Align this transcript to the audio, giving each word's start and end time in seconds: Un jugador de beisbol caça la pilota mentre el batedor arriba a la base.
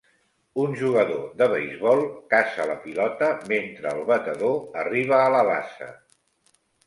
Un 0.61 0.71
jugador 0.77 1.19
de 1.41 1.47
beisbol 1.51 2.01
caça 2.31 2.65
la 2.71 2.77
pilota 2.87 3.29
mentre 3.53 3.91
el 3.97 4.01
batedor 4.09 4.57
arriba 4.85 5.19
a 5.27 5.31
la 5.39 5.43
base. 5.51 5.91